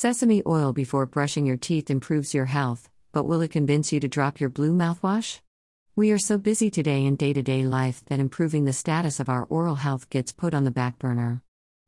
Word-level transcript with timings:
Sesame 0.00 0.44
oil 0.46 0.72
before 0.72 1.06
brushing 1.06 1.44
your 1.44 1.56
teeth 1.56 1.90
improves 1.90 2.32
your 2.32 2.44
health, 2.44 2.88
but 3.10 3.24
will 3.24 3.40
it 3.40 3.50
convince 3.50 3.92
you 3.92 3.98
to 3.98 4.06
drop 4.06 4.38
your 4.38 4.48
blue 4.48 4.72
mouthwash? 4.72 5.40
We 5.96 6.12
are 6.12 6.20
so 6.20 6.38
busy 6.38 6.70
today 6.70 7.04
in 7.04 7.16
day 7.16 7.32
to 7.32 7.42
day 7.42 7.64
life 7.64 8.04
that 8.06 8.20
improving 8.20 8.64
the 8.64 8.72
status 8.72 9.18
of 9.18 9.28
our 9.28 9.44
oral 9.46 9.74
health 9.74 10.08
gets 10.08 10.30
put 10.30 10.54
on 10.54 10.62
the 10.62 10.70
back 10.70 11.00
burner. 11.00 11.42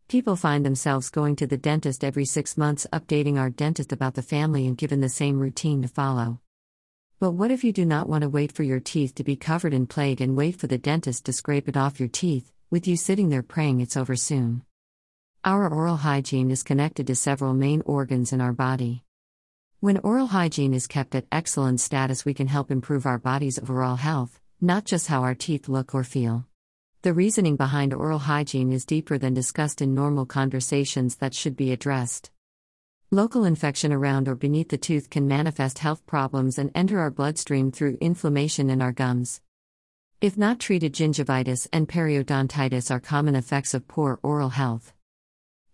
People 0.08 0.34
find 0.34 0.66
themselves 0.66 1.08
going 1.08 1.36
to 1.36 1.46
the 1.46 1.56
dentist 1.56 2.02
every 2.02 2.24
six 2.24 2.56
months, 2.58 2.84
updating 2.92 3.38
our 3.38 3.48
dentist 3.48 3.93
about 3.93 4.14
the 4.14 4.22
family 4.22 4.66
and 4.66 4.77
given 4.77 5.00
the 5.00 5.08
same 5.08 5.38
routine 5.38 5.80
to 5.82 5.86
follow. 5.86 6.40
But 7.20 7.34
what 7.34 7.52
if 7.52 7.62
you 7.62 7.72
do 7.72 7.84
not 7.84 8.08
want 8.08 8.22
to 8.22 8.29
wait 8.29 8.50
for 8.50 8.64
your 8.64 8.80
teeth 8.80 9.14
to 9.14 9.22
be 9.22 9.36
covered 9.36 9.72
in 9.72 9.86
plaque 9.86 10.18
and 10.18 10.36
wait 10.36 10.56
for 10.56 10.66
the 10.66 10.79
dentist 10.79 11.27
to 11.27 11.32
scrape 11.32 11.68
it 11.68 11.77
off 11.77 12.00
your 12.00 12.08
teeth, 12.08 12.50
with 12.70 12.88
you 12.88 12.96
sitting 12.96 13.29
there 13.29 13.45
praying 13.45 13.80
it's 13.80 13.96
over 13.96 14.16
soon? 14.16 14.64
Our 15.43 15.72
oral 15.72 15.96
hygiene 15.96 16.50
is 16.50 16.62
connected 16.62 17.07
to 17.07 17.14
several 17.14 17.54
main 17.54 17.80
organs 17.86 18.34
in 18.34 18.43
our 18.43 18.52
body. 18.52 19.04
When 19.80 19.96
oral 19.96 20.26
hygiene 20.26 20.75
is 20.75 20.86
kept 20.86 21.14
at 21.14 21.25
excellent 21.32 21.80
status, 21.80 22.26
we 22.26 22.35
can 22.35 22.46
help 22.46 22.71
improve 22.71 23.07
our 23.07 23.16
body's 23.16 23.58
overall 23.58 23.96
health, 23.96 24.39
not 24.61 24.85
just 24.85 25.07
how 25.07 25.22
our 25.22 25.35
teeth 25.35 25.66
look 25.66 25.94
or 25.94 26.04
feel. 26.04 26.44
The 27.00 27.14
reasoning 27.14 27.57
behind 27.57 27.94
oral 27.94 28.18
hygiene 28.18 28.71
is 28.71 28.85
deeper 28.85 29.16
than 29.16 29.32
discussed 29.32 29.80
in 29.80 29.94
normal 29.94 30.26
conversations 30.26 31.16
that 31.16 31.32
should 31.32 31.57
be 31.57 31.72
addressed. 31.72 32.30
Local 33.11 33.47
infection 33.47 33.94
around 33.94 34.28
or 34.28 34.34
beneath 34.34 34.69
the 34.69 34.77
tooth 34.77 35.08
can 35.08 35.27
manifest 35.27 35.78
health 35.78 36.05
problems 36.05 36.58
and 36.58 36.70
enter 36.75 37.00
our 37.00 37.11
bloodstream 37.11 37.72
through 37.72 37.97
inflammation 38.02 38.69
in 38.69 38.83
our 38.83 38.92
gums. 38.92 39.41
If 40.20 40.36
not 40.36 40.61
treated, 40.61 40.92
gingivitis 40.92 41.66
and 41.72 41.88
periodontitis 41.88 42.91
are 42.91 43.00
common 43.00 43.34
effects 43.34 43.72
of 43.72 43.88
poor 43.88 44.20
oral 44.22 44.50
health. 44.50 44.92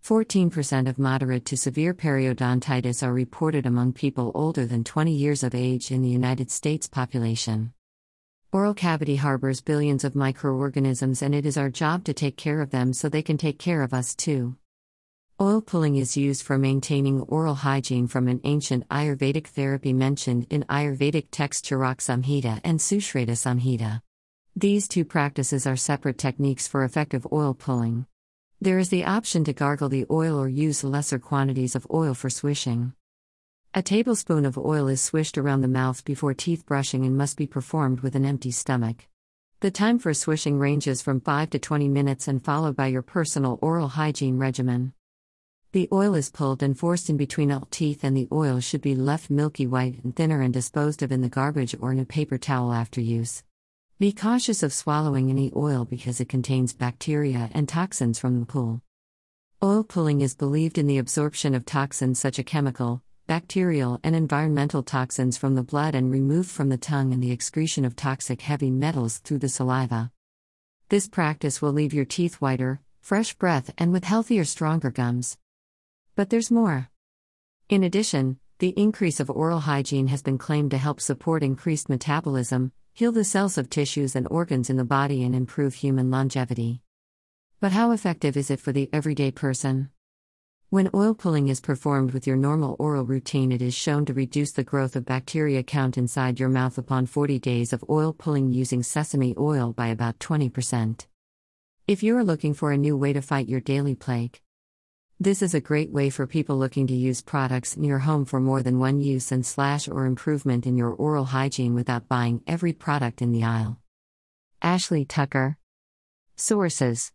14% 0.07 0.87
of 0.87 0.97
moderate 0.97 1.43
to 1.43 1.57
severe 1.57 1.93
periodontitis 1.93 3.05
are 3.05 3.11
reported 3.11 3.65
among 3.65 3.91
people 3.91 4.31
older 4.33 4.65
than 4.65 4.81
20 4.81 5.11
years 5.11 5.43
of 5.43 5.53
age 5.53 5.91
in 5.91 6.01
the 6.01 6.07
United 6.07 6.49
States 6.49 6.87
population. 6.87 7.73
Oral 8.53 8.73
cavity 8.73 9.17
harbors 9.17 9.59
billions 9.59 10.05
of 10.05 10.15
microorganisms, 10.15 11.21
and 11.21 11.35
it 11.35 11.45
is 11.45 11.57
our 11.57 11.69
job 11.69 12.05
to 12.05 12.13
take 12.13 12.37
care 12.37 12.61
of 12.61 12.71
them 12.71 12.93
so 12.93 13.09
they 13.09 13.21
can 13.21 13.37
take 13.37 13.59
care 13.59 13.83
of 13.83 13.93
us 13.93 14.15
too. 14.15 14.55
Oil 15.41 15.59
pulling 15.59 15.97
is 15.97 16.15
used 16.15 16.41
for 16.41 16.57
maintaining 16.57 17.19
oral 17.23 17.55
hygiene 17.55 18.07
from 18.07 18.29
an 18.29 18.39
ancient 18.45 18.87
Ayurvedic 18.87 19.47
therapy 19.47 19.91
mentioned 19.91 20.47
in 20.49 20.63
Ayurvedic 20.69 21.27
texts 21.31 21.67
Charak 21.67 21.97
Samhita 21.97 22.61
and 22.63 22.79
Sushruta 22.79 23.31
Samhita. 23.31 24.01
These 24.55 24.87
two 24.87 25.03
practices 25.03 25.67
are 25.67 25.75
separate 25.75 26.17
techniques 26.17 26.65
for 26.65 26.85
effective 26.85 27.27
oil 27.29 27.53
pulling. 27.53 28.05
There 28.59 28.79
is 28.79 28.89
the 28.89 29.05
option 29.05 29.43
to 29.43 29.53
gargle 29.53 29.87
the 29.87 30.07
oil 30.09 30.35
or 30.35 30.49
use 30.49 30.83
lesser 30.83 31.19
quantities 31.19 31.75
of 31.75 31.85
oil 31.93 32.15
for 32.15 32.31
swishing. 32.31 32.93
A 33.75 33.83
tablespoon 33.83 34.45
of 34.45 34.57
oil 34.57 34.87
is 34.87 34.99
swished 34.99 35.37
around 35.37 35.61
the 35.61 35.67
mouth 35.67 36.03
before 36.03 36.33
teeth 36.33 36.65
brushing 36.65 37.05
and 37.05 37.15
must 37.15 37.37
be 37.37 37.45
performed 37.45 37.99
with 37.99 38.15
an 38.15 38.25
empty 38.25 38.49
stomach. 38.49 39.05
The 39.59 39.69
time 39.69 39.99
for 39.99 40.11
swishing 40.15 40.57
ranges 40.57 41.03
from 41.03 41.21
5 41.21 41.51
to 41.51 41.59
20 41.59 41.87
minutes 41.87 42.27
and 42.27 42.43
followed 42.43 42.75
by 42.75 42.87
your 42.87 43.03
personal 43.03 43.59
oral 43.61 43.89
hygiene 43.89 44.39
regimen. 44.39 44.93
The 45.71 45.87
oil 45.91 46.15
is 46.15 46.31
pulled 46.31 46.63
and 46.63 46.75
forced 46.75 47.11
in 47.11 47.17
between 47.17 47.51
all 47.51 47.67
teeth, 47.69 48.03
and 48.03 48.17
the 48.17 48.27
oil 48.31 48.59
should 48.59 48.81
be 48.81 48.95
left 48.95 49.29
milky 49.29 49.67
white 49.67 50.03
and 50.03 50.15
thinner 50.15 50.41
and 50.41 50.51
disposed 50.51 51.03
of 51.03 51.11
in 51.11 51.21
the 51.21 51.29
garbage 51.29 51.75
or 51.79 51.91
in 51.91 51.99
a 51.99 52.05
paper 52.05 52.39
towel 52.39 52.73
after 52.73 53.01
use. 53.01 53.43
Be 53.99 54.11
cautious 54.11 54.61
of 54.61 54.73
swallowing 54.73 55.31
any 55.31 55.51
oil 55.55 55.83
because 55.83 56.21
it 56.21 56.29
contains 56.29 56.71
bacteria 56.71 57.49
and 57.51 57.67
toxins 57.67 58.19
from 58.19 58.39
the 58.39 58.45
pool. 58.45 58.83
Oil 59.63 59.83
pulling 59.83 60.21
is 60.21 60.35
believed 60.35 60.77
in 60.77 60.85
the 60.85 60.99
absorption 60.99 61.55
of 61.55 61.65
toxins 61.65 62.19
such 62.19 62.37
as 62.37 62.45
chemical, 62.45 63.01
bacterial, 63.25 63.99
and 64.03 64.15
environmental 64.15 64.83
toxins 64.83 65.35
from 65.35 65.55
the 65.55 65.63
blood 65.63 65.95
and 65.95 66.11
removed 66.11 66.51
from 66.51 66.69
the 66.69 66.77
tongue 66.77 67.11
and 67.11 67.23
the 67.23 67.31
excretion 67.31 67.83
of 67.85 67.95
toxic 67.95 68.41
heavy 68.41 68.69
metals 68.69 69.17
through 69.17 69.39
the 69.39 69.49
saliva. 69.49 70.11
This 70.89 71.07
practice 71.07 71.59
will 71.59 71.73
leave 71.73 71.91
your 71.91 72.05
teeth 72.05 72.35
whiter, 72.35 72.81
fresh 73.01 73.33
breath, 73.33 73.73
and 73.79 73.91
with 73.91 74.03
healthier, 74.03 74.43
stronger 74.43 74.91
gums. 74.91 75.39
But 76.15 76.29
there's 76.29 76.51
more. 76.51 76.91
In 77.67 77.83
addition, 77.83 78.37
the 78.59 78.75
increase 78.77 79.19
of 79.19 79.31
oral 79.31 79.61
hygiene 79.61 80.09
has 80.09 80.21
been 80.21 80.37
claimed 80.37 80.69
to 80.69 80.77
help 80.77 81.01
support 81.01 81.41
increased 81.41 81.89
metabolism, 81.89 82.73
heal 82.97 83.11
the 83.11 83.23
cells 83.23 83.59
of 83.59 83.69
tissues 83.69 84.15
and 84.15 84.27
organs 84.31 84.71
in 84.71 84.75
the 84.75 84.83
body, 84.83 85.23
and 85.23 85.35
improve 85.35 85.75
human 85.75 86.09
longevity. 86.09 86.81
But 87.59 87.71
how 87.71 87.91
effective 87.91 88.35
is 88.35 88.49
it 88.49 88.59
for 88.59 88.71
the 88.71 88.89
everyday 88.91 89.29
person? 89.29 89.91
When 90.71 90.89
oil 90.95 91.13
pulling 91.13 91.47
is 91.47 91.61
performed 91.61 92.09
with 92.09 92.25
your 92.25 92.37
normal 92.37 92.75
oral 92.79 93.05
routine, 93.05 93.51
it 93.51 93.61
is 93.61 93.75
shown 93.75 94.05
to 94.05 94.15
reduce 94.15 94.51
the 94.51 94.63
growth 94.63 94.95
of 94.95 95.05
bacteria 95.05 95.61
count 95.61 95.95
inside 95.95 96.39
your 96.39 96.49
mouth 96.49 96.79
upon 96.79 97.05
40 97.05 97.37
days 97.37 97.71
of 97.71 97.85
oil 97.87 98.13
pulling 98.13 98.51
using 98.51 98.81
sesame 98.81 99.35
oil 99.37 99.73
by 99.73 99.89
about 99.89 100.17
20%. 100.17 101.05
If 101.87 102.01
you 102.01 102.17
are 102.17 102.23
looking 102.23 102.55
for 102.55 102.71
a 102.71 102.77
new 102.77 102.97
way 102.97 103.13
to 103.13 103.21
fight 103.21 103.47
your 103.47 103.61
daily 103.61 103.93
plaque, 103.93 104.41
this 105.19 105.41
is 105.41 105.55
a 105.55 105.61
great 105.61 105.91
way 105.91 106.11
for 106.11 106.27
people 106.27 106.57
looking 106.57 106.85
to 106.85 106.93
use 106.93 107.23
products 107.23 107.75
in 107.75 107.83
your 107.83 107.97
home 107.97 108.23
for 108.23 108.39
more 108.39 108.61
than 108.61 108.77
one 108.77 109.01
use 109.01 109.31
and 109.31 109.43
slash 109.43 109.87
or 109.87 110.05
improvement 110.05 110.67
in 110.67 110.77
your 110.77 110.91
oral 110.91 111.25
hygiene 111.25 111.73
without 111.73 112.07
buying 112.07 112.43
every 112.45 112.71
product 112.71 113.19
in 113.19 113.31
the 113.31 113.43
aisle. 113.43 113.79
Ashley 114.61 115.05
Tucker. 115.05 115.57
Sources 116.35 117.11